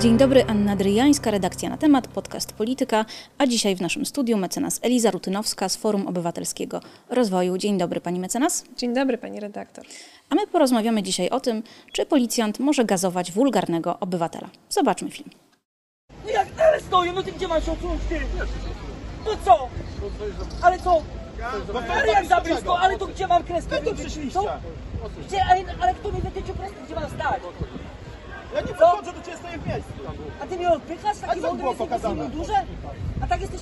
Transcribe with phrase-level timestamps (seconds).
[0.00, 3.04] Dzień dobry, Anna Dryjańska, redakcja na temat, podcast Polityka,
[3.38, 6.80] a dzisiaj w naszym studiu mecenas Eliza Rutynowska z Forum Obywatelskiego
[7.10, 7.58] Rozwoju.
[7.58, 8.64] Dzień dobry, pani mecenas.
[8.76, 9.84] Dzień dobry, pani redaktor.
[10.30, 14.48] A my porozmawiamy dzisiaj o tym, czy policjant może gazować wulgarnego obywatela.
[14.68, 15.30] Zobaczmy film.
[16.24, 18.20] No jak, ale stoję, no ty gdzie masz odsunąć ty?
[19.24, 19.68] No co?
[20.62, 21.02] Ale co?
[21.90, 23.82] Ale jak za blisko, ale to gdzie mam kreskę?
[23.82, 24.40] tu przyszliście?
[24.40, 24.44] Co?
[25.28, 27.40] Gdzie, ale, ale kto mi wytyczył kreskę, gdzie mam stać?
[28.54, 29.92] Ja nie podchodzę do ciebie, stoję w miejscu.
[30.42, 31.18] A ty mnie odpychasz?
[31.18, 32.22] Taki A co mądry było jesteś w pokazane?
[32.22, 32.52] mundurze?
[33.22, 33.60] A tak jesteś...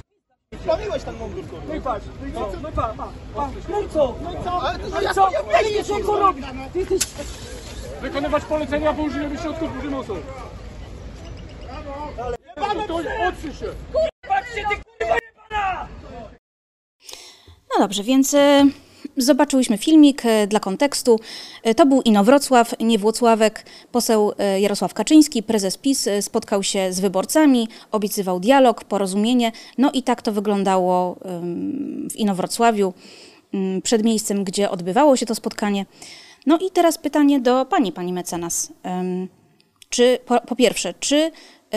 [0.62, 1.74] Sprawiłeś ten mundur, No kurwa.
[1.76, 2.50] i patrz, no i co?
[2.62, 3.50] No i pa, pa, pa.
[3.68, 4.14] No i co?
[4.22, 4.62] No i co?
[4.62, 5.30] Ale No i ja- co?
[5.30, 6.46] ja- Ja nie wiem, co robisz.
[6.72, 7.00] Ty jesteś...
[8.00, 10.16] Wykonywać polecenia po użyciu środków przymusu.
[12.56, 12.96] To
[13.28, 13.66] odsuń się.
[14.28, 15.88] Patrzcie, ty kurwa jebana!
[17.74, 18.64] No dobrze, więc e,
[19.18, 21.20] zobaczyłyśmy filmik e, dla kontekstu.
[21.62, 23.64] E, to był Inowrocław, nie Włocławek.
[23.92, 29.52] Poseł e, Jarosław Kaczyński, prezes PiS, spotkał się z wyborcami, obiecywał dialog, porozumienie.
[29.78, 31.16] No i tak to wyglądało
[32.10, 32.94] w Inowrocławiu,
[33.54, 35.86] m, przed miejscem, gdzie odbywało się to spotkanie.
[36.46, 38.72] No i teraz pytanie do pani, pani mecenas.
[39.88, 41.30] Czy, po, po pierwsze, czy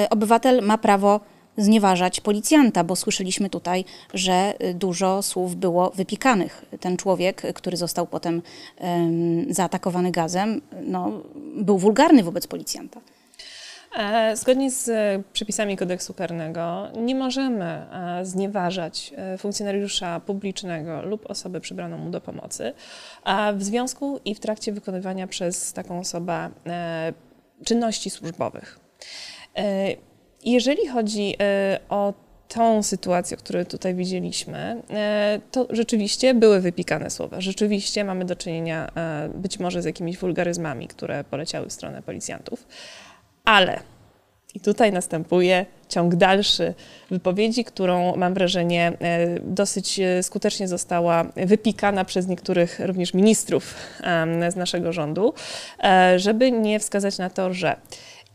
[0.09, 1.19] obywatel ma prawo
[1.57, 6.65] znieważać policjanta, bo słyszeliśmy tutaj, że e, dużo słów było wypikanych.
[6.79, 8.41] Ten człowiek, e, który został potem
[8.77, 11.11] em, zaatakowany gazem, no,
[11.55, 13.01] był wulgarny wobec policjanta.
[13.97, 21.61] E, Zgodnie z e, przepisami kodeksu karnego nie możemy e, znieważać funkcjonariusza publicznego lub osoby
[21.61, 22.73] przybraną mu do pomocy
[23.53, 26.49] w związku i w trakcie wykonywania przez taką osobę
[27.65, 28.79] czynności służbowych.
[30.45, 32.13] Jeżeli chodzi e, o
[32.47, 37.41] tą sytuację, którą tutaj widzieliśmy, e, to rzeczywiście były wypikane słowa.
[37.41, 42.67] Rzeczywiście mamy do czynienia e, być może z jakimiś wulgaryzmami, które poleciały w stronę policjantów.
[43.45, 43.79] Ale
[44.53, 46.73] i tutaj następuje ciąg dalszy
[47.11, 48.91] wypowiedzi, którą mam wrażenie
[49.43, 53.75] dosyć skutecznie została wypikana przez niektórych również ministrów
[54.49, 55.33] z naszego rządu,
[55.83, 57.75] e, żeby nie wskazać na to, że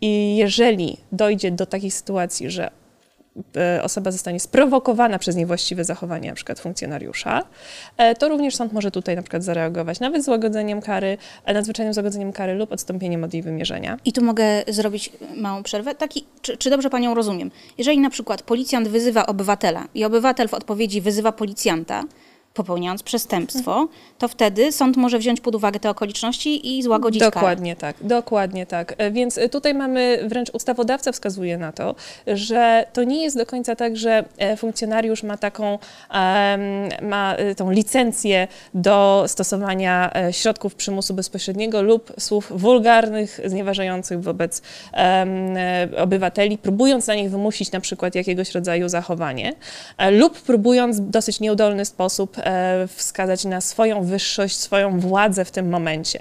[0.01, 2.71] i jeżeli dojdzie do takiej sytuacji, że
[3.57, 7.43] e, osoba zostanie sprowokowana przez niewłaściwe zachowanie przykład funkcjonariusza,
[7.97, 12.55] e, to również sąd może tutaj przykład zareagować nawet złagodzeniem kary, e, nadzwyczajnym złagodzeniem kary
[12.55, 13.97] lub odstąpieniem od jej wymierzenia.
[14.05, 15.95] I tu mogę zrobić małą przerwę.
[15.95, 17.51] Taki, czy, czy dobrze panią rozumiem?
[17.79, 22.05] Jeżeli na przykład policjant wyzywa obywatela i obywatel w odpowiedzi wyzywa policjanta,
[22.57, 27.35] popełniając przestępstwo, to wtedy sąd może wziąć pod uwagę te okoliczności i złagodzić karę.
[27.35, 28.95] Dokładnie tak, dokładnie tak.
[28.99, 31.95] E, Więc tutaj mamy, wręcz ustawodawca wskazuje na to,
[32.27, 35.79] że to nie jest do końca tak, że e, funkcjonariusz ma taką,
[37.03, 44.63] ma e, tą licencję do stosowania środków przymusu bezpośredniego lub słów wulgarnych, znieważających wobec
[45.99, 49.53] obywateli, próbując na nich wymusić na przykład jakiegoś rodzaju zachowanie
[50.11, 52.37] lub próbując w dosyć nieudolny sposób
[52.89, 56.19] wskazać na swoją wyższość, swoją władzę w tym momencie.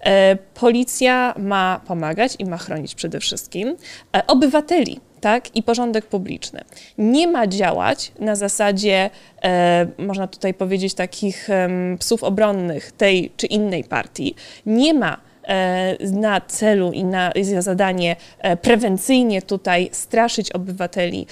[0.00, 3.76] E, Policja ma pomagać i ma chronić przede wszystkim
[4.16, 5.00] e, obywateli.
[5.20, 6.60] Tak, i porządek publiczny.
[6.98, 9.10] Nie ma działać na zasadzie,
[9.42, 11.48] e, można tutaj powiedzieć, takich
[11.98, 14.34] psów obronnych tej czy innej partii.
[14.66, 15.27] Nie ma e,
[16.12, 21.26] na celu i na zadanie e, prewencyjnie tutaj straszyć obywateli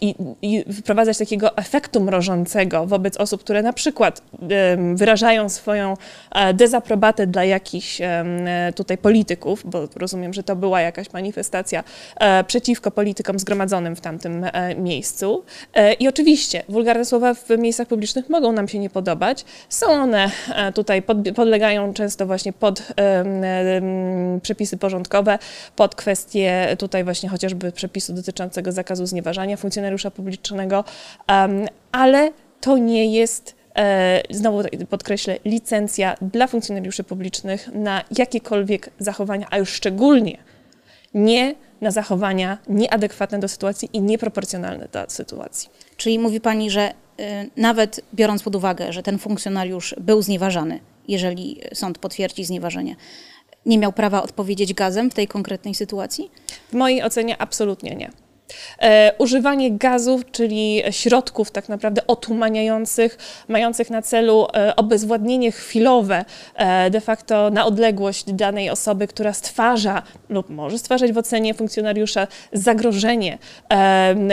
[0.00, 4.22] i, i wprowadzać takiego efektu mrożącego wobec osób, które na przykład
[4.94, 5.96] wyrażają swoją
[6.30, 8.24] e, dezaprobatę dla jakichś e,
[8.76, 11.84] tutaj polityków, bo rozumiem, że to była jakaś manifestacja
[12.16, 15.44] e, przeciwko politykom zgromadzonym w tamtym e, miejscu.
[15.74, 19.44] E, I oczywiście wulgarne słowa w miejscach publicznych mogą nam się nie podobać.
[19.68, 25.38] Są one e, tutaj, pod, podlegają często właśnie pod em, przepisy porządkowe,
[25.76, 30.84] pod kwestie tutaj właśnie chociażby przepisu dotyczącego zakazu znieważania funkcjonariusza publicznego,
[31.92, 39.58] ale to nie jest e, znowu podkreślę, licencja dla funkcjonariuszy publicznych na jakiekolwiek zachowania, a
[39.58, 40.38] już szczególnie
[41.14, 45.70] nie na zachowania nieadekwatne do sytuacji i nieproporcjonalne do sytuacji.
[45.96, 46.90] Czyli mówi pani, że
[47.20, 47.24] y,
[47.56, 52.96] nawet biorąc pod uwagę, że ten funkcjonariusz był znieważany, jeżeli sąd potwierdzi znieważenie,
[53.66, 56.30] nie miał prawa odpowiedzieć gazem w tej konkretnej sytuacji?
[56.70, 58.10] W mojej ocenie absolutnie nie.
[58.82, 63.18] E, używanie gazów, czyli środków tak naprawdę otumaniających,
[63.48, 70.02] mających na celu e, obezwładnienie chwilowe e, de facto na odległość danej osoby, która stwarza
[70.28, 73.38] lub może stwarzać w ocenie funkcjonariusza zagrożenie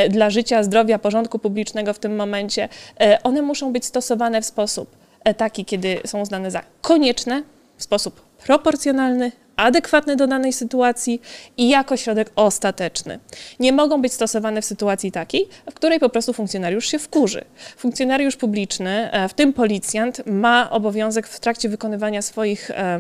[0.10, 2.70] dla życia, zdrowia, porządku publicznego w tym momencie,
[3.00, 4.99] e, one muszą być stosowane w sposób
[5.30, 7.44] e, taki, kiedy są uznane za konieczne,
[7.78, 11.22] w sposób proporcjonalny, adekwatne do danej sytuacji
[11.58, 13.20] i jako środek ostateczny.
[13.60, 17.46] Nie mogą być stosowane w sytuacji takiej, w której po prostu funkcjonariusz się wkurzy.
[17.78, 23.00] Funkcjonariusz publiczny, e, w tym policjant, ma obowiązek w trakcie wykonywania swoich e,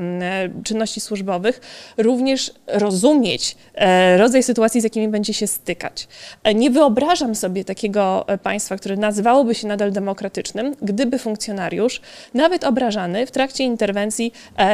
[0.63, 1.61] czynności służbowych
[1.97, 6.07] również rozumieć e, rodzaj sytuacji, z jakimi będzie się stykać.
[6.55, 12.01] Nie wyobrażam sobie takiego państwa, które nazywałoby się nadal demokratycznym, gdyby funkcjonariusz,
[12.33, 14.33] nawet obrażany, w trakcie interwencji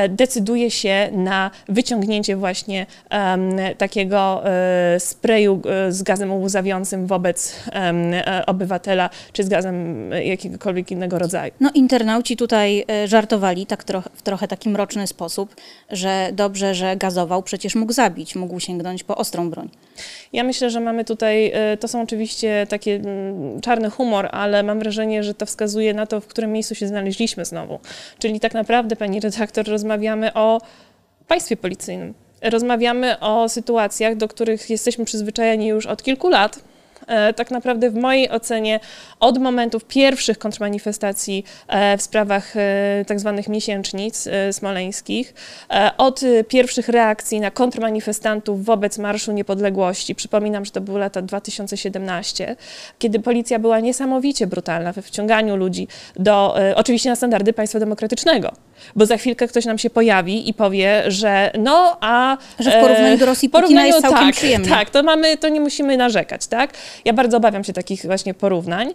[0.10, 2.86] decyduje się na wyciągnięcie właśnie
[3.77, 11.19] takiego e, sprayu e, z gazem łzawiącym wobec e, obywatela, czy z gazem jakiegokolwiek innego
[11.19, 11.51] rodzaju.
[11.60, 13.83] No, internauci tutaj żartowali tak
[14.13, 15.56] w trochę taki mroczny sposób,
[15.92, 19.69] że dobrze, że gazował, przecież mógł zabić, mógł sięgnąć po ostrą broń.
[20.33, 23.01] Ja myślę, że mamy tutaj, to są oczywiście takie
[23.62, 27.45] czarny humor, ale mam wrażenie, że to wskazuje na to, w którym miejscu się znaleźliśmy
[27.45, 27.80] znowu.
[28.19, 30.62] Czyli tak naprawdę, pani redaktor, rozmawiamy o
[31.27, 32.13] państwie policyjnym.
[32.42, 36.60] Rozmawiamy o sytuacjach, do których jesteśmy przyzwyczajeni już od kilku lat.
[37.07, 38.80] E, Tak naprawdę w mojej ocenie
[39.19, 45.34] od momentów pierwszych kontrmanifestacji e, w sprawach e, tak zwanych miesięcznic smoleńskich,
[45.98, 52.56] od pierwszych reakcji na kontrmanifestantów wobec Marszu Niepodległości, przypominam, że to były lata 2017,
[53.00, 58.51] kiedy policja była niesamowicie brutalna we wciąganiu ludzi do, oczywiście na standardy państwa demokratycznego,
[58.96, 62.38] bo za chwilkę ktoś nam się pojawi i powie, że no, a...
[62.60, 64.69] Że w porównaniu do Rosji Putina jest całkiem tak.
[64.69, 66.74] Tak, to mamy, to nie musimy narzekać, tak?
[67.06, 68.94] Ja bardzo obawiam się takich właśnie porównań,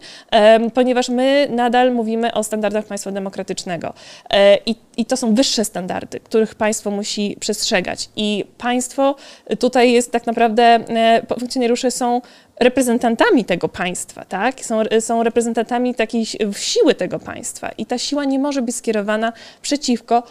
[0.74, 3.94] ponieważ my nadal mówimy o standardach państwa demokratycznego
[4.30, 9.16] e, i, i to są wyższe standardy, których państwo musi przestrzegać i państwo
[9.58, 12.20] tutaj jest tak naprawdę, e, funkcjonariusze są
[12.60, 14.60] reprezentantami tego państwa, tak?
[14.60, 19.32] Są, są reprezentantami takiej si- siły tego państwa i ta siła nie może być skierowana
[19.62, 20.22] przeciwko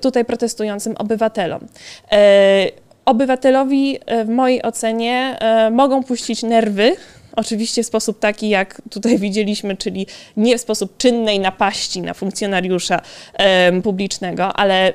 [0.00, 1.66] tutaj protestującym obywatelom.
[2.12, 6.96] E, obywatelowi e, w mojej ocenie e, mogą puścić nerwy,
[7.36, 10.06] oczywiście w sposób taki, jak tutaj widzieliśmy, czyli
[10.36, 13.00] nie w sposób czynnej napaści na funkcjonariusza
[13.34, 14.92] em, publicznego, ale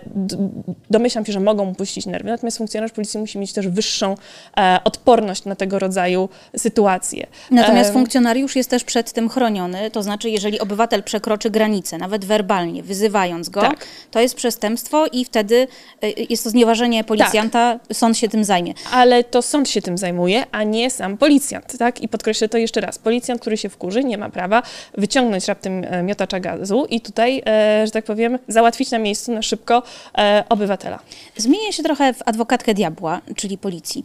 [0.89, 2.29] domyślam się, że mogą mu puścić nerwy.
[2.29, 4.15] Natomiast funkcjonariusz policji musi mieć też wyższą
[4.57, 7.27] e, odporność na tego rodzaju sytuacje.
[7.51, 12.25] Natomiast Em, funkcjonariusz jest też przed tym chroniony, to znaczy jeżeli obywatel przekroczy granicę, nawet
[12.25, 13.85] werbalnie, wyzywając go, Tak.
[14.11, 15.67] to jest przestępstwo i wtedy
[16.03, 18.73] y, jest to znieważenie policjanta, sąd się tym zajmie.
[18.91, 22.01] ale to sąd się tym zajmuje, a nie sam policjant, tak?
[22.01, 22.97] I podkreślę to jeszcze raz.
[22.97, 24.63] Policjant, który się wkurzy, nie ma prawa
[24.97, 29.41] wyciągnąć raptem e, miotacza gazu i tutaj, e, że tak powiem, załatwić na miejscu na
[29.41, 29.83] szybko
[30.17, 30.99] e, obywatela.
[31.37, 34.03] Zmienię się trochę w adwokatkę diabła, czyli policji.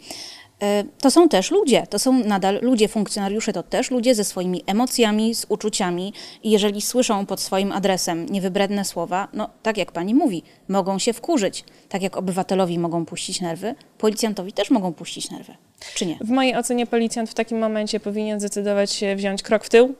[0.62, 4.62] E, To są też ludzie, to są nadal ludzie, funkcjonariusze to też ludzie ze swoimi
[4.66, 6.12] emocjami, z uczuciami
[6.42, 11.12] i jeżeli słyszą pod swoim adresem niewybredne słowa, no tak jak pani mówi, mogą się
[11.12, 11.64] wkurzyć.
[11.88, 15.54] Tak jak obywatelowi mogą puścić nerwy, policjantowi też mogą puścić nerwy.
[15.94, 16.18] Czy nie?
[16.20, 19.94] W mojej ocenie policjant w takim momencie powinien zdecydować się wziąć krok w tył.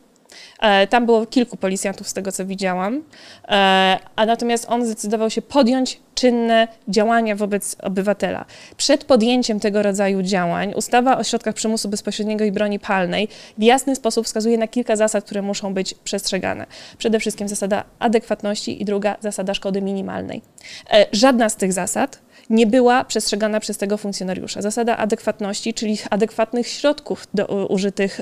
[0.60, 3.02] E, Tam było kilku policjantów z tego, co widziałam,
[3.48, 8.44] E, a natomiast on zdecydował się podjąć czynne działania wobec obywatela.
[8.76, 13.28] Przed podjęciem tego rodzaju działań ustawa o środkach przymusu bezpośredniego i broni palnej
[13.58, 16.66] w jasny sposób wskazuje na kilka zasad, które muszą być przestrzegane.
[16.98, 20.42] Przede wszystkim zasada adekwatności i druga zasada szkody minimalnej.
[20.90, 22.18] E, Żadna z tych zasad
[22.50, 24.62] nie była przestrzegana przez tego funkcjonariusza.
[24.62, 28.20] Zasada adekwatności, czyli adekwatnych środków do, użytych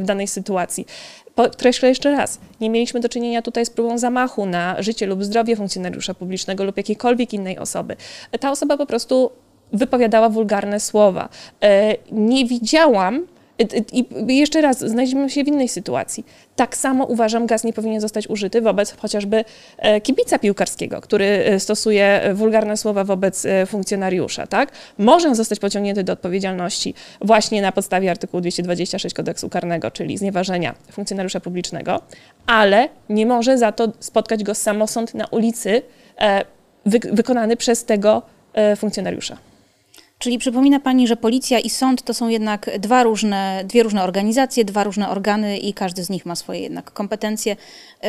[0.00, 0.86] w danej sytuacji.
[1.38, 5.56] Podkreślę jeszcze raz, nie mieliśmy do czynienia tutaj z próbą zamachu na życie lub zdrowie
[5.56, 7.96] funkcjonariusza publicznego lub jakiejkolwiek innej osoby.
[8.40, 9.30] Ta osoba po prostu
[9.72, 11.28] wypowiadała wulgarne słowa.
[11.62, 13.26] E, Nie widziałam,
[13.58, 16.26] i i jeszcze raz, znajdziemy się w innej sytuacji.
[16.56, 19.44] Tak samo uważam, gaz nie powinien zostać użyty wobec chociażby
[19.78, 24.46] e, kibica piłkarskiego, który e, stosuje wulgarne słowa wobec e, funkcjonariusza.
[24.46, 24.72] Tak?
[24.98, 31.40] Może zostać pociągnięty do odpowiedzialności właśnie na podstawie artykułu 226 kodeksu karnego, czyli znieważenia funkcjonariusza
[31.40, 32.00] publicznego,
[32.46, 35.82] ale nie może za to spotkać go samosąd na ulicy
[36.20, 36.44] e,
[36.86, 38.22] wy, wykonany przez tego
[38.52, 39.47] e, funkcjonariusza.
[40.18, 44.64] Czyli przypomina Pani, że policja i sąd to są jednak dwa różne, dwie różne organizacje,
[44.64, 47.56] dwa różne organy i każdy z nich ma swoje jednak kompetencje.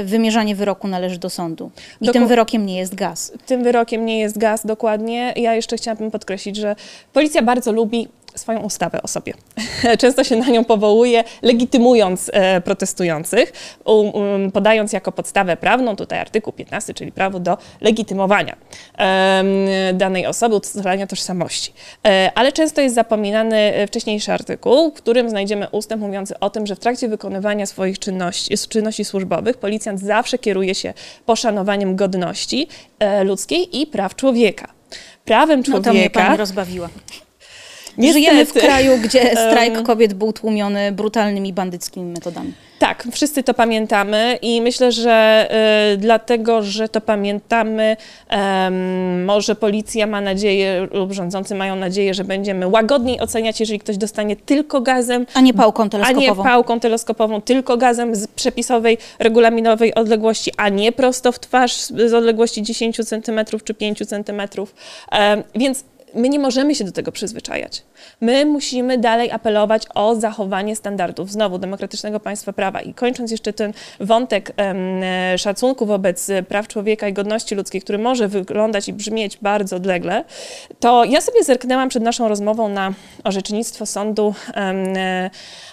[0.03, 1.71] Wymierzanie wyroku należy do sądu.
[2.01, 3.31] I Doku- tym wyrokiem nie jest gaz.
[3.45, 5.33] Tym wyrokiem nie jest gaz dokładnie.
[5.35, 6.75] Ja jeszcze chciałabym podkreślić, że
[7.13, 9.33] policja bardzo lubi swoją ustawę o sobie.
[10.01, 13.53] Często się na nią powołuje, legitymując e, protestujących,
[13.85, 18.55] um, um, podając jako podstawę prawną tutaj artykuł 15, czyli prawo do legitymowania
[18.97, 19.47] em,
[19.93, 21.73] danej osoby, ustalania tożsamości.
[22.07, 26.67] E, ale często jest zapominany e, wcześniejszy artykuł, w którym znajdziemy ustęp mówiący o tym,
[26.67, 30.93] że w trakcie wykonywania swoich czynności, czynności służbowych policjant zawsze kieruje się
[31.25, 32.67] poszanowaniem godności
[32.99, 34.67] e, ludzkiej i praw człowieka.
[35.25, 36.19] prawem No to mnie człowieka.
[36.19, 36.89] pani rozbawiła.
[37.97, 38.13] Niestety.
[38.13, 42.53] Żyjemy w kraju, gdzie strajk kobiet był tłumiony brutalnymi bandyckimi metodami.
[42.79, 45.47] Tak, wszyscy to pamiętamy i myślę, że
[45.93, 47.97] y, dlatego, że to pamiętamy,
[48.29, 53.97] em, może policja ma nadzieję lub rządzący mają nadzieję, że będziemy łagodniej oceniać, jeżeli ktoś
[53.97, 56.43] dostanie tylko gazem, A nie pałką a nie teleskopową.
[56.43, 62.61] pałką teleskopową, tylko gazem z przepisowej, regulaminowej odległości, a nie prosto w twarz z odległości
[62.63, 64.41] 10 cm czy 5 cm.
[65.11, 67.83] Em, Więc my nie możemy się do tego przyzwyczajać.
[68.21, 72.81] My musimy dalej apelować o zachowanie standardów, znowu, demokratycznego państwa prawa.
[72.81, 77.81] I kończąc jeszcze ten wątek em, e, szacunku wobec e, praw człowieka i godności ludzkiej,
[77.81, 80.23] który może wyglądać i brzmieć bardzo odlegle,
[80.79, 85.29] to ja sobie zerknęłam przed naszą rozmową na orzecznictwo sądu em, e,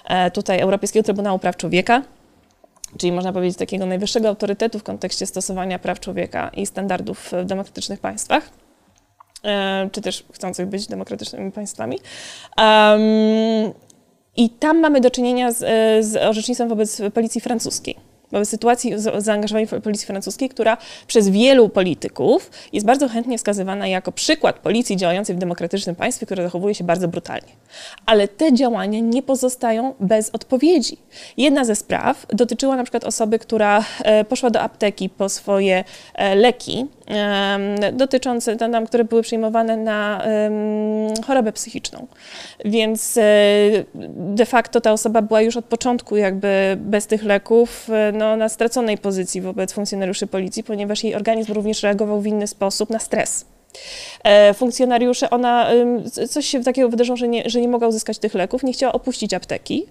[0.08, 2.02] e, tutaj Europejskiego Trybunału Praw Człowieka
[2.98, 8.00] czyli można powiedzieć takiego najwyższego autorytetu w kontekście stosowania praw człowieka i standardów w demokratycznych
[8.00, 8.50] państwach,
[9.92, 11.98] czy też chcących być demokratycznymi państwami.
[14.36, 17.96] I tam mamy do czynienia z, e, z orzecznictwem wobec policji francuskiej.
[18.32, 20.76] Wobec sytuacji zaangażowania policji francuskiej, która
[21.06, 26.42] przez wielu polityków jest bardzo chętnie wskazywana jako przykład policji działającej w demokratycznym państwie, które
[26.42, 27.48] zachowuje się bardzo brutalnie.
[28.06, 30.98] Ale te działania nie pozostają bez odpowiedzi.
[31.36, 35.84] Jedna ze spraw dotyczyła na przykład osoby, która e, poszła do apteki po swoje
[36.14, 36.86] e, leki
[37.92, 40.22] dotyczące, tam, które były przyjmowane na
[41.26, 42.06] chorobę psychiczną.
[42.64, 43.22] Więc e,
[44.34, 48.48] de facto ta osoba była już od początku jakby bez tych leków e, no, na
[48.48, 53.55] straconej pozycji wobec funkcjonariuszy policji, ponieważ jej organizm również reagował w inny sposób na stres.
[54.24, 55.68] E, Funkcjonariusze, ona,
[56.30, 59.34] coś się takiego wydarzyło, że nie, że nie mogła uzyskać tych leków, nie chciała opuścić
[59.34, 59.86] apteki.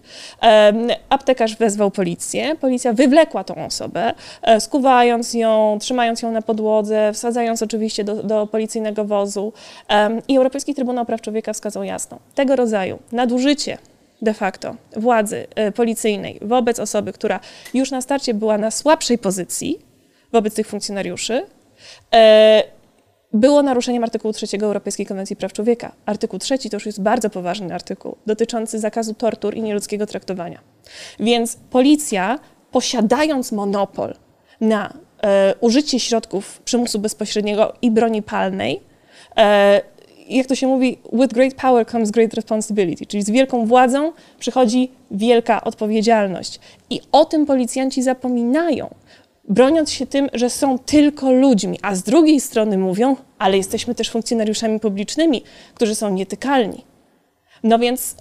[1.10, 7.62] Aptekarz wezwał policję, policja wywlekła tą osobę, e, skuwając ją, trzymając ją na podłodze, wsadzając
[7.62, 9.54] oczywiście do, do policyjnego wozu.
[10.28, 13.78] I Europejski Trybunał Praw Człowieka wskazał jasno, tego rodzaju nadużycie
[14.22, 17.40] de facto władzy e, policyjnej wobec osoby, która
[17.74, 19.80] już na starcie była na słabszej pozycji
[20.32, 21.46] wobec tych funkcjonariuszy,
[23.36, 25.92] było naruszeniem artykułu 3 Europejskiej Konwencji Praw Człowieka.
[26.06, 30.60] Artykuł 3 to już jest bardzo poważny artykuł dotyczący zakazu tortur i nieludzkiego traktowania.
[31.20, 32.40] Więc policja,
[32.72, 34.14] posiadając monopol
[34.62, 38.82] na e, użycie środków przymusu bezpośredniego i broni palnej,
[39.38, 39.82] e,
[40.30, 44.92] jak to się mówi, with great power comes great responsibility, czyli z wielką władzą przychodzi
[45.12, 46.60] wielka odpowiedzialność.
[46.90, 48.96] I o tym policjanci zapominają,
[49.50, 54.10] broniąc się tym, że są tylko ludźmi, a z drugiej strony mówią, ale jesteśmy też
[54.10, 56.86] funkcjonariuszami publicznymi, którzy są nietykalni.
[57.64, 58.16] No więc,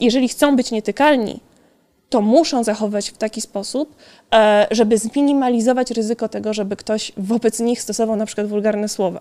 [0.00, 1.40] jeżeli chcą być nietykalni,
[2.12, 3.96] to muszą zachować w taki sposób,
[4.34, 9.20] e, żeby zminimalizować ryzyko tego, żeby ktoś wobec nich stosował na przykład wulgarne słowa.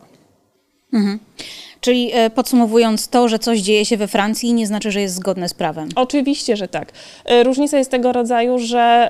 [1.81, 5.49] Czyli e, podsumowując, to, że coś dzieje się we Francji, nie znaczy, że jest zgodne
[5.49, 5.89] z prawem.
[5.95, 6.91] Oczywiście, że tak.
[7.25, 9.09] E, Różnica jest tego rodzaju, że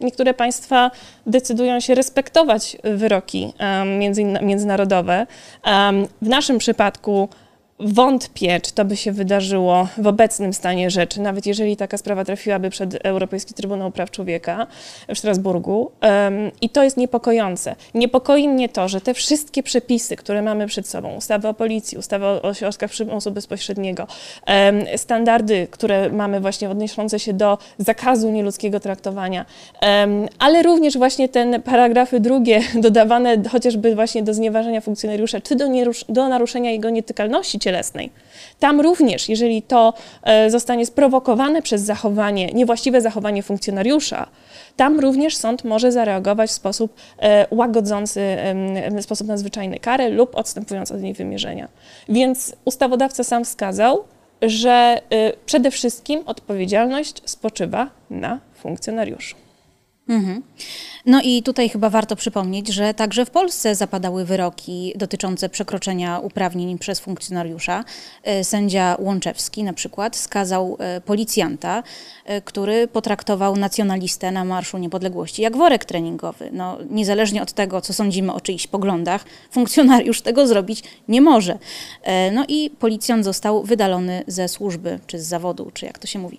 [0.00, 0.90] niektóre państwa
[1.26, 3.52] decydują się respektować wyroki
[4.42, 5.26] międzynarodowe.
[6.22, 7.28] W naszym przypadku
[7.80, 12.70] wątpię, czy to by się wydarzyło w obecnym stanie rzeczy, nawet jeżeli taka sprawa trafiłaby
[12.70, 14.66] przed Europejski Trybunał Praw Człowieka
[15.08, 15.90] w Strasburgu.
[16.60, 17.76] I to jest niepokojące.
[17.94, 22.26] Niepokoi mnie to, że te wszystkie przepisy, które mamy przed sobą, ustawy o policji, ustawy
[22.26, 24.06] o ośrodkach przymusu bezpośredniego,
[24.96, 29.44] standardy, które mamy właśnie odnoszące się do zakazu nieludzkiego traktowania,
[30.38, 35.64] ale również właśnie te paragrafy drugie dodawane chociażby właśnie do znieważenia funkcjonariusza, czy do,
[36.08, 38.10] do naruszenia jego nietykalności cielesnej.
[38.58, 44.26] Tam również, jeżeli to e, zostanie sprowokowane przez zachowanie, niewłaściwe zachowanie funkcjonariusza,
[44.76, 48.36] tam również sąd może zareagować w sposób e, łagodzący,
[48.98, 51.68] w sposób nadzwyczajny karę lub odstępując od niej wymierzenia.
[52.08, 54.04] Więc ustawodawca sam wskazał,
[54.42, 59.49] że e, przede wszystkim odpowiedzialność spoczywa na funkcjonariuszu.
[61.06, 66.78] No i tutaj chyba warto przypomnieć, że także w Polsce zapadały wyroki dotyczące przekroczenia uprawnień
[66.78, 67.84] przez funkcjonariusza.
[68.24, 71.82] E, Sędzia Łączewski na przykład skazał e, policjanta,
[72.44, 76.50] który potraktował nacjonalistę na Marszu Niepodległości jak worek treningowy.
[76.52, 81.58] No, niezależnie od tego, co sądzimy o czyichś poglądach, funkcjonariusz tego zrobić nie może.
[82.02, 86.18] E, No i policjant został wydalony ze służby, czy z zawodu, czy jak to się
[86.18, 86.38] mówi.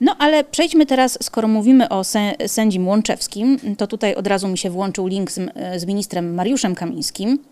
[0.00, 4.58] No ale przejdźmy teraz, skoro mówimy o sę- sędzim Łączewskim, to tutaj od razu mi
[4.58, 7.51] się włączył link z, m- z ministrem Mariuszem Kamińskim, e,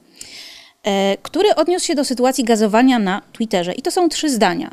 [1.23, 3.73] który odniósł się do sytuacji gazowania na Twitterze.
[3.73, 4.71] I to są trzy zdania.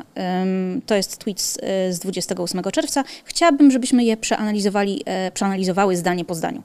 [0.86, 3.04] To jest tweet z, e, z 28 czerwca.
[3.24, 6.62] Chciałabym, żebyśmy je przeanalizowali, e, przeanalizowały zdanie po zdaniu.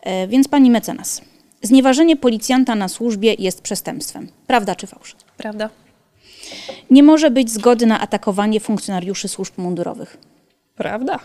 [0.00, 1.22] E, Więc pani mecenas.
[1.62, 4.28] Znieważenie policjanta na służbie jest przestępstwem.
[4.46, 5.16] Prawda czy fałsz?
[5.36, 5.70] Prawda?
[6.90, 10.16] Nie może być zgody na atakowanie funkcjonariuszy służb mundurowych.
[10.76, 11.18] Prawda?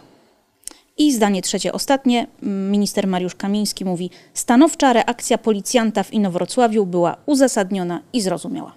[0.97, 2.27] I zdanie trzecie, ostatnie.
[2.41, 8.73] Minister Mariusz Kamiński mówi: Stanowcza reakcja policjanta w Inowrocławiu była uzasadniona i zrozumiała.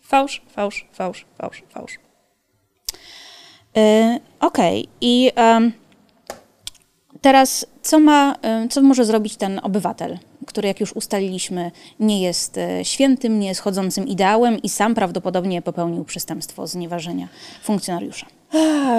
[0.00, 1.98] Fałsz, fałsz, fałsz, fałsz, fałsz.
[3.76, 5.72] E, Okej, i em,
[7.20, 12.58] teraz co ma, em, co może zrobić ten obywatel, który, jak już ustaliliśmy, nie jest
[12.58, 17.28] e, świętym, nie jest chodzącym ideałem i sam prawdopodobnie popełnił przestępstwo znieważenia
[17.62, 18.26] funkcjonariusza?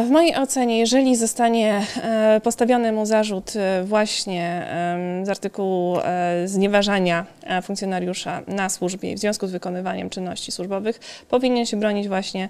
[0.06, 4.68] W mojej ocenie, jeżeli zostanie e, postawiony mu zarzut e, właśnie
[5.24, 7.26] z artykułu e, znieważania
[7.64, 12.50] funkcjonariusza na służbie w związku z wykonywaniem czynności służbowych, powinien się bronić właśnie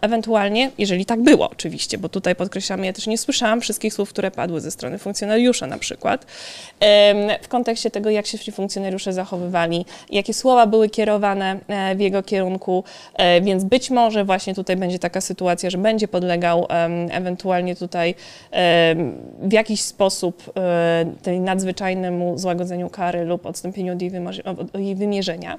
[0.00, 4.30] ewentualnie, jeżeli tak było oczywiście, bo tutaj podkreślamy, ja też nie słyszałam wszystkich słów, które
[4.30, 6.26] padły ze strony funkcjonariusza na przykład,
[7.42, 11.58] w kontekście tego, jak się ci funkcjonariusze zachowywali, jakie słowa były kierowane
[11.96, 12.84] w jego kierunku,
[13.42, 18.14] więc być może właśnie tutaj będzie taka sytuacja, że będzie podlegał em, ewentualnie tutaj
[19.42, 25.58] w jakiś sposób e, tej nadzwyczajnemu złagodzeniu kary lub odstąpieniu od jej, wymierzenia.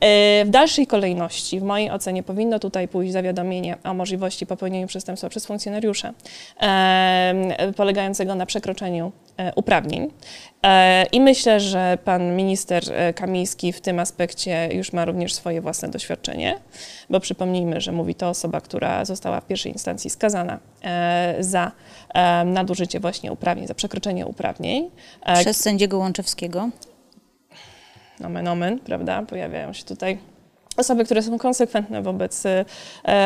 [0.00, 5.28] E, W dalszej kolejności, w mojej ocenie, powinno tutaj pójść zawiadomienie o możliwości popełnienia przestępstwa
[5.28, 6.12] przez funkcjonariusza
[7.76, 10.10] polegającego na przekroczeniu e, uprawnień.
[10.64, 15.60] E, I myślę, że pan minister e, Kamiński w tym aspekcie już ma również swoje
[15.60, 16.60] własne doświadczenie,
[17.10, 21.72] bo przypomnijmy, że mówi to osoba, która została w pierwszej instancji skazana e, za
[22.44, 24.90] nadużycie właśnie uprawnień, za przekroczenie uprawnień.
[25.40, 26.70] Przez sędziego Łączewskiego.
[28.20, 29.22] nomen omen, prawda?
[29.22, 30.18] Pojawiają się tutaj
[30.76, 32.64] osoby, które są konsekwentne wobec e,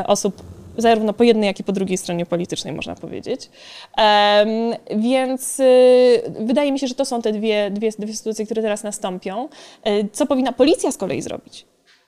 [0.06, 0.42] osób
[0.78, 3.50] zarówno po jednej, jak i po drugiej stronie politycznej, można powiedzieć.
[3.96, 4.48] Em,
[4.96, 8.82] więc y, wydaje mi się, że to są te dwie, dwie, dwie sytuacje, które teraz
[8.82, 9.48] nastąpią.
[9.84, 11.66] E, co powinna policja z kolei zrobić?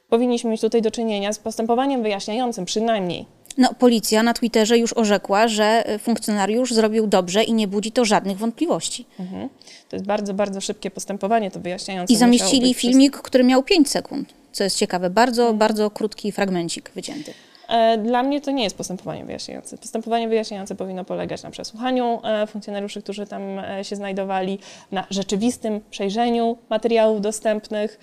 [0.09, 3.26] Powinniśmy mieć tutaj do czynienia z postępowaniem wyjaśniającym przynajmniej.
[3.59, 8.38] No, policja na Twitterze już orzekła, że funkcjonariusz zrobił dobrze i nie budzi to żadnych
[8.38, 9.07] wątpliwości.
[9.20, 9.48] Mhm.
[9.88, 12.12] To jest bardzo, bardzo szybkie postępowanie, to wyjaśniające.
[12.12, 15.10] I zamieścili być przez- filmik, który miał 5 sekund, co jest ciekawe.
[15.10, 17.34] Bardzo, bardzo krótki fragmencik wycięty.
[17.70, 19.78] E, Dla mnie to nie jest postępowanie wyjaśniające.
[19.78, 24.58] Postępowanie wyjaśniające powinno polegać na przesłuchaniu e, funkcjonariuszy, którzy tam e, się znajdowali,
[24.92, 27.98] na rzeczywistym przejrzeniu materiałów dostępnych,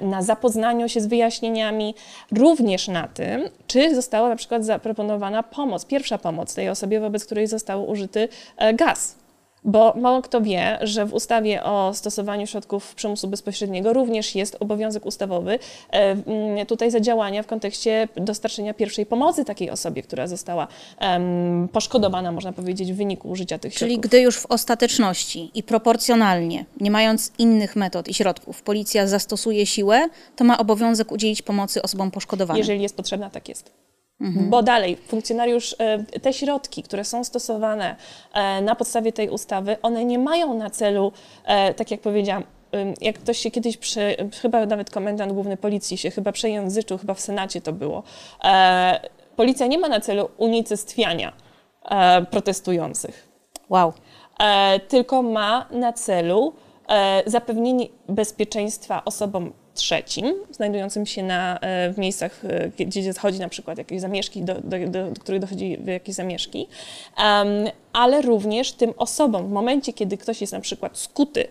[0.00, 1.94] na zapoznaniu się z wyjaśnieniami,
[2.32, 7.46] również na tym, czy została na przykład zaproponowana pomoc, pierwsza pomoc tej osobie, wobec której
[7.46, 8.28] został użyty
[8.74, 9.25] gaz.
[9.66, 15.06] Bo mało kto wie, że w ustawie o stosowaniu środków przymusu bezpośredniego również jest obowiązek
[15.06, 15.58] ustawowy
[15.90, 20.68] e, tutaj za działania w kontekście dostarczenia pierwszej pomocy takiej osobie, która została
[21.72, 24.10] poszkodowana, można powiedzieć, w wyniku użycia tych Czyli środków.
[24.10, 30.08] gdy już w ostateczności i proporcjonalnie, nie mając innych metod i środków, policja zastosuje siłę,
[30.36, 32.58] to ma obowiązek udzielić pomocy osobom poszkodowanym.
[32.58, 33.85] Jeżeli jest potrzebna, tak jest.
[34.20, 37.96] Bo dalej, funkcjonariusz, e, te środki, które są stosowane
[38.32, 41.12] e, na podstawie tej ustawy, one nie mają na celu,
[41.44, 42.44] e, tak jak powiedziałam,
[43.00, 47.20] jak ktoś się kiedyś, przy, chyba nawet komendant główny policji się chyba przejęzyczył, chyba w
[47.20, 48.02] Senacie to było,
[49.36, 51.32] policja nie ma na celu unicestwiania
[52.30, 53.28] protestujących.
[53.68, 53.92] Wow.
[54.88, 56.52] tylko ma na celu
[57.26, 63.78] zapewnienie bezpieczeństwa osobom trzecim, znajdującym się na, e, w miejscach, e, gdzie dochodzi na przykład
[63.78, 66.66] jakieś zamieszki, do, do, do, do których dochodzi jakieś zamieszki,
[67.16, 67.48] Em,
[67.92, 71.46] ale również tym osobom w momencie, kiedy ktoś jest na przykład skuty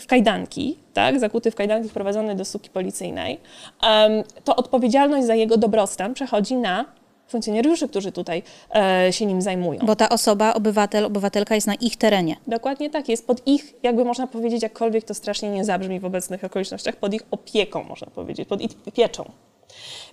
[0.00, 3.40] w kajdanki, tak, zakuty w kajdanki wprowadzony do suki policyjnej,
[3.82, 6.84] em, to odpowiedzialność za jego dobrostan przechodzi na
[7.28, 8.42] funkcjonariuszy, którzy tutaj
[8.74, 9.80] e, się nim zajmują.
[9.86, 12.36] Bo ta osoba, obywatel, obywatelka jest na ich terenie.
[12.46, 16.44] Dokładnie tak, jest pod ich, jakby można powiedzieć, jakkolwiek to strasznie nie zabrzmi w obecnych
[16.44, 19.24] okolicznościach, pod ich opieką, można powiedzieć, pod ich pieczą.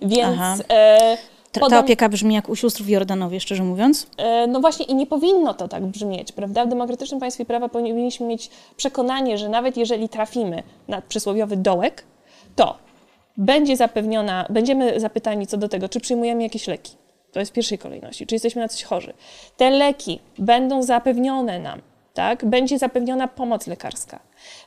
[0.02, 1.16] Więc e,
[1.52, 4.06] Ta, podam- ta opieka brzmi jak u sióstr w Jordanowie, szczerze mówiąc.
[4.16, 6.64] E, No właśnie i nie powinno to tak brzmieć, prawda?
[6.64, 12.04] W demokratycznym państwie prawa powinniśmy mieć przekonanie, że nawet jeżeli trafimy na przysłowiowy dołek,
[12.56, 12.78] to
[13.36, 16.92] będzie zapewniona, będziemy zapytani co do tego, czy przyjmujemy jakieś leki.
[17.32, 19.12] To jest w pierwszej kolejności, czy jesteśmy na coś chorzy.
[19.56, 21.80] Te leki będą zapewnione nam,
[22.14, 22.44] tak?
[22.44, 24.20] Będzie zapewniona pomoc lekarska.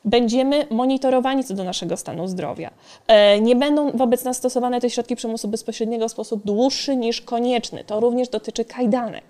[0.06, 2.72] Będziemy monitorowani co do naszego stanu zdrowia.
[3.08, 7.84] E, Nie będą wobec nas stosowane te środki przymusu bezpośredniego w sposób dłuższy niż konieczny.
[7.84, 9.24] To również dotyczy kajdanek.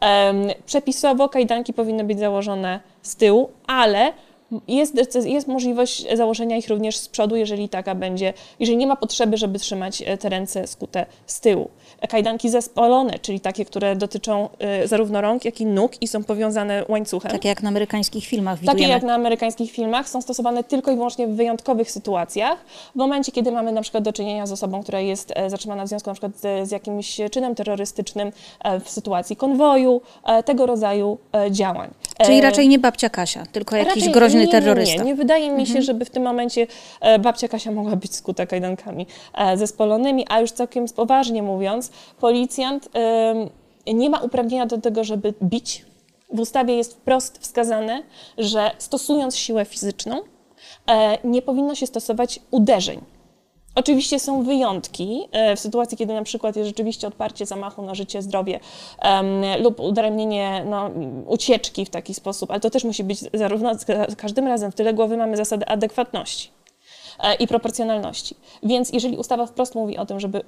[0.00, 4.12] Em, Przepisowo kajdanki powinny być założone z tyłu, ale
[4.68, 9.36] jest, jest możliwość założenia ich również z przodu, jeżeli taka będzie, jeżeli nie ma potrzeby,
[9.36, 11.70] żeby trzymać e, te ręce skute z tyłu.
[12.08, 16.84] Kajdanki zespolone, czyli takie, które dotyczą e, zarówno rąk, jak i nóg i są powiązane
[16.88, 17.30] łańcuchem.
[17.30, 18.92] Takie jak na amerykańskich filmach Takie widujemy.
[18.92, 22.58] jak na amerykańskich filmach są stosowane tylko i wyłącznie w wyjątkowych sytuacjach.
[22.92, 25.88] W momencie, kiedy mamy na przykład do czynienia z osobą, która jest e, zatrzymana w
[25.88, 28.32] związku na przykład z, z jakimś czynem terrorystycznym
[28.64, 31.18] e, w sytuacji konwoju, e, tego rodzaju
[31.50, 31.90] działań.
[32.24, 34.96] Czyli raczej nie babcia Kasia, tylko jakiś raczej groźny nie, nie, terrorysta.
[34.96, 36.66] Nie, nie wydaje mi się, żeby w tym momencie
[37.20, 39.06] babcia Kasia mogła być skuta kajdankami
[39.54, 42.88] zespolonymi, a już całkiem poważnie mówiąc, policjant
[43.86, 45.84] nie ma uprawnienia do tego, żeby bić.
[46.32, 48.02] W ustawie jest wprost wskazane,
[48.38, 50.20] że stosując siłę fizyczną,
[50.86, 53.00] e, nie powinno się stosować uderzeń.
[53.74, 58.22] Oczywiście są wyjątki e, w sytuacji, kiedy na przykład jest rzeczywiście odparcie zamachu na życie,
[58.22, 58.60] zdrowie
[58.98, 60.90] em, lub udaremnienie no,
[61.26, 63.74] ucieczki w taki sposób, ale to też musi być zarówno
[64.08, 66.50] za każdym razem w tyle głowy mamy zasadę adekwatności
[67.20, 68.36] e, i proporcjonalności.
[68.62, 70.42] Więc jeżeli ustawa wprost mówi o tym, żeby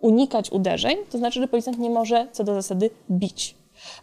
[0.00, 3.54] unikać uderzeń, to znaczy, że policjant nie może co do zasady bić.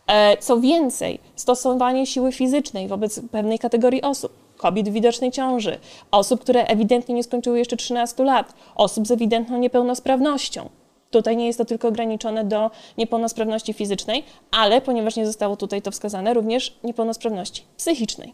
[0.07, 5.77] E, Co więcej, stosowanie siły fizycznej wobec pewnej kategorii osób, kobiet w widocznej ciąży,
[6.11, 10.69] osób, które ewidentnie nie skończyły jeszcze 13 lat, osób z ewidentną niepełnosprawnością.
[11.11, 15.91] Tutaj nie jest to tylko ograniczone do niepełnosprawności fizycznej, ale ponieważ nie zostało tutaj to
[15.91, 18.33] wskazane, również niepełnosprawności psychicznej.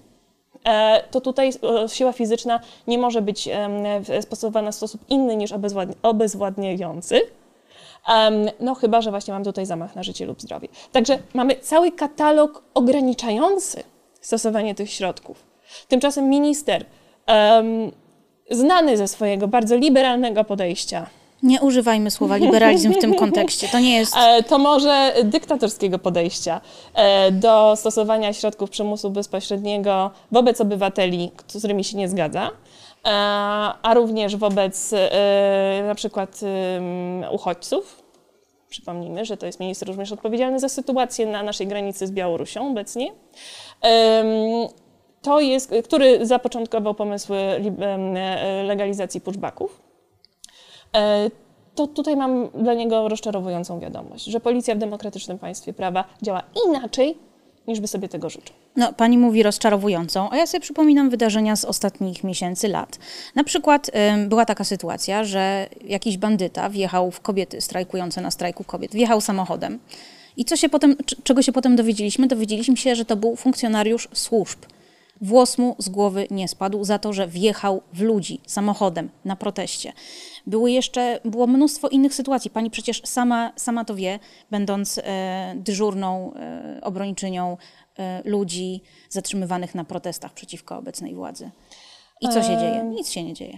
[0.67, 1.50] E, to tutaj
[1.84, 3.50] e, siła fizyczna nie może być
[4.21, 7.21] stosowana w sposób inny niż obezwładni- obezwładniający.
[8.60, 10.68] No chyba, że właśnie mam tutaj zamach na życie lub zdrowie.
[10.92, 13.84] Także mamy cały katalog ograniczający
[14.22, 15.44] stosowanie tych środków.
[15.88, 16.86] Tymczasem minister,
[17.26, 17.92] em,
[18.52, 21.06] znany ze swojego bardzo liberalnego podejścia,
[21.44, 23.68] Nie używajmy słowa liberalizm w tym kontekście.
[23.68, 24.16] To nie jest.
[24.18, 26.62] e, to może dyktatorskiego podejścia
[26.94, 32.52] e, do stosowania środków przymusu bezpośredniego wobec obywateli, z którymi się nie zgadza,
[33.04, 36.40] a również wobec e, na przykład
[37.32, 38.04] uchodźców.
[38.70, 43.12] Przypomnijmy, że to jest minister również odpowiedzialny za sytuację na naszej granicy z Białorusią obecnie.
[45.22, 49.82] To jest, który zapoczątkował pomysły e, legalizacji pushbacków.
[50.96, 51.30] E,
[51.76, 57.18] to tutaj mam dla niego rozczarowującą wiadomość, że policja w demokratycznym państwie prawa działa inaczej,
[57.67, 58.56] niż by sobie tego życzył.
[58.76, 63.00] No, pani mówi rozczarowującą, a ja sobie przypominam wydarzenia z ostatnich miesięcy, lat.
[63.36, 68.63] Na przykład ym, była taka sytuacja, że jakiś bandyta wjechał w kobiety strajkujące na strajku
[68.63, 69.80] kobiet, wjechał samochodem.
[70.38, 72.28] I co się potem, czego się potem dowiedzieliśmy?
[72.28, 74.60] Dowiedzieliśmy się, że to był funkcjonariusz służb.
[75.22, 79.94] Włos mu z głowy nie spadł za to, że wjechał w ludzi samochodem na proteście.
[80.48, 82.52] Były jeszcze, było mnóstwo innych sytuacji.
[82.52, 84.20] Pani przecież sama, sama to wie,
[84.52, 87.58] będąc e, dyżurną e, obrończynią
[87.98, 91.52] e, ludzi zatrzymywanych na protestach przeciwko obecnej władzy.
[92.22, 92.84] I co się dzieje?
[92.84, 93.58] Nic się nie dzieje.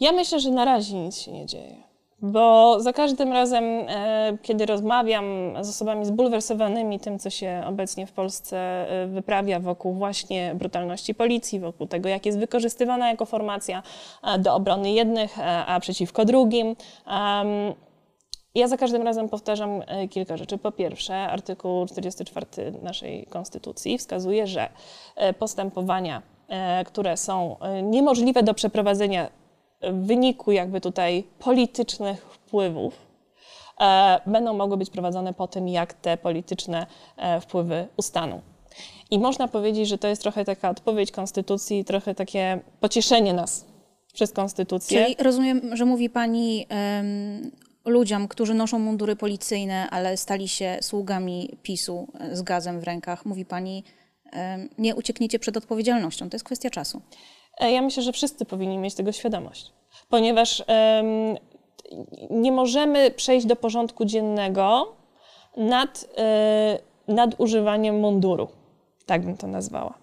[0.00, 1.89] Ja myślę, że na razie nic się nie dzieje.
[2.22, 5.24] Bo za każdym razem, e, kiedy rozmawiam
[5.60, 11.60] z osobami zbulwersowanymi tym, co się obecnie w Polsce e, wyprawia wokół właśnie brutalności policji,
[11.60, 13.82] wokół tego, jak jest wykorzystywana jako formacja
[14.22, 16.76] e, do obrony jednych, a przeciwko drugim,
[18.54, 20.58] ja za każdym razem powtarzam kilka rzeczy.
[20.58, 22.46] Po pierwsze, artykuł 44
[22.82, 24.68] naszej Konstytucji wskazuje, że
[25.38, 26.22] postępowania,
[26.86, 29.28] które są niemożliwe do przeprowadzenia
[29.82, 32.94] w wyniku jakby tutaj politycznych wpływów,
[33.80, 38.40] e, będą mogły być prowadzone po tym, jak te polityczne e, wpływy ustaną.
[39.10, 43.64] I można powiedzieć, że to jest trochę taka odpowiedź Konstytucji, trochę takie pocieszenie nas
[44.12, 45.04] przez Konstytucję.
[45.04, 47.50] Czyli rozumiem, że mówi Pani em,
[47.84, 53.26] ludziom, którzy noszą mundury policyjne, ale stali się sługami PiSu e, z gazem w rękach,
[53.26, 53.84] mówi Pani,
[54.32, 56.30] em, nie uciekniecie przed odpowiedzialnością.
[56.30, 57.02] To jest kwestia czasu.
[57.60, 59.72] E, Ja myślę, że wszyscy powinni mieć tego świadomość,
[60.08, 60.64] ponieważ
[62.30, 64.92] nie możemy przejść do porządku dziennego
[65.56, 68.48] nad e, nadużywaniem munduru,
[69.06, 69.99] tak bym to nazwała.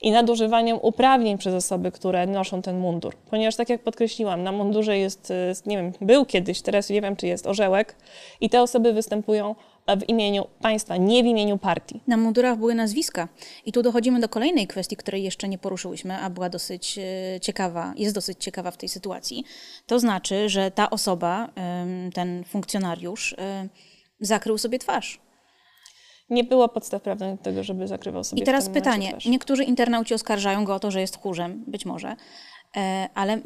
[0.00, 3.16] I nadużywaniem uprawnień przez osoby, które noszą ten mundur.
[3.16, 7.16] Ponieważ, tak jak podkreśliłam, na mundurze jest, e, nie wiem, był kiedyś, teraz nie wiem,
[7.16, 7.96] czy jest orzełek,
[8.40, 9.54] i te osoby występują
[9.96, 12.00] w imieniu państwa, nie w imieniu partii.
[12.06, 13.28] Na mundurach były nazwiska.
[13.66, 17.94] I tu dochodzimy do kolejnej kwestii, której jeszcze nie poruszyłyśmy, a była dosyć e, ciekawa,
[17.96, 19.44] jest dosyć ciekawa w tej sytuacji.
[19.86, 21.48] To znaczy, że ta osoba,
[22.14, 23.68] ten funkcjonariusz, e,
[24.20, 25.20] zakrył sobie twarz.
[26.30, 29.12] Nie było podstaw prawnych do tego, żeby zakrywał sobie I teraz pytanie.
[29.26, 32.16] Niektórzy internauci oskarżają go o to, że jest tchórzem, być może,
[32.76, 33.38] e, ale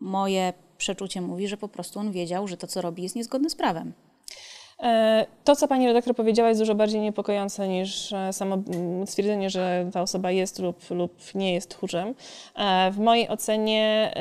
[0.00, 3.54] moje przeczucie mówi, że po prostu on wiedział, że to, co robi, jest niezgodne z
[3.54, 3.92] prawem.
[4.82, 8.58] E, To, co pani redaktor powiedziała, jest dużo bardziej niepokojące niż e, samo
[9.06, 12.14] stwierdzenie, że ta osoba jest lub, lub nie jest tchórzem.
[12.92, 14.14] W mojej ocenie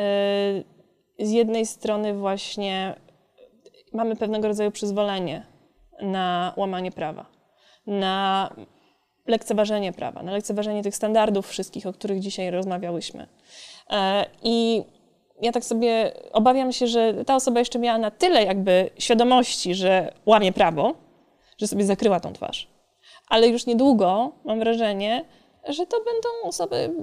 [1.19, 2.95] z jednej strony właśnie
[3.93, 5.45] mamy pewnego rodzaju przyzwolenie
[6.01, 7.25] na łamanie prawa,
[7.87, 8.49] na
[9.27, 13.27] lekceważenie prawa, na lekceważenie tych standardów wszystkich, o których dzisiaj rozmawiałyśmy.
[13.89, 14.83] E, I
[15.41, 20.13] ja tak sobie obawiam się, że ta osoba jeszcze miała na tyle jakby świadomości, że
[20.25, 20.93] łamie prawo,
[21.57, 22.67] że sobie zakryła tą twarz.
[23.29, 25.25] Ale już niedługo mam wrażenie,
[25.67, 26.93] że to będą osoby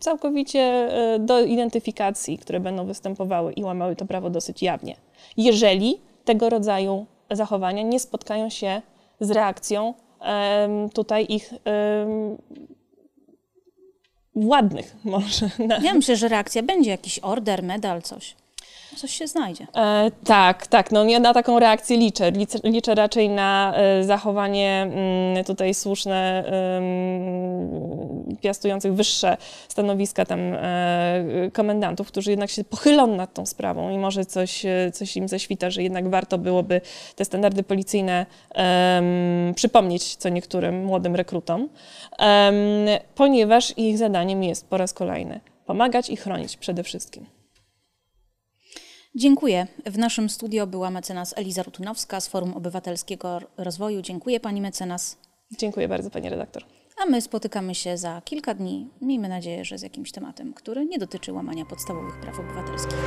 [0.00, 4.96] całkowicie e, do identyfikacji, które będą występowały i łamały to prawo dosyć jawnie.
[5.36, 8.82] Jeżeli tego rodzaju zachowania nie spotkają się
[9.20, 9.94] z reakcją
[10.94, 12.36] tutaj ich em,
[14.36, 15.50] władnych może.
[15.82, 18.34] Ja myślę, że reakcja będzie, jakiś order, medal, coś.
[18.96, 19.66] Coś się znajdzie.
[19.76, 20.92] E, tak, tak.
[20.92, 22.30] No nie na taką reakcję liczę.
[22.30, 28.03] Liczę, liczę raczej na e, zachowanie mm, tutaj słuszne em,
[28.40, 29.36] piastujących wyższe
[29.68, 34.92] stanowiska tam e, komendantów, którzy jednak się pochylą nad tą sprawą i może coś, e,
[34.92, 36.80] coś im zaświta, że jednak warto byłoby
[37.16, 38.26] te standardy policyjne
[39.54, 41.68] przypomnieć co niektórym młodym rekrutom,
[43.14, 47.26] ponieważ ich zadaniem jest po raz kolejny pomagać i chronić przede wszystkim.
[49.16, 49.66] Dziękuję.
[49.86, 54.02] W naszym studio była mecenas Eliza Rutunowska z Forum Obywatelskiego Rozwoju.
[54.02, 55.16] Dziękuję pani mecenas.
[55.58, 56.64] Dziękuję bardzo, pani redaktor.
[57.02, 58.88] A my spotykamy się za kilka dni.
[59.00, 62.98] Miejmy nadzieję, że z jakimś tematem, który nie dotyczy łamania podstawowych praw obywatelskich.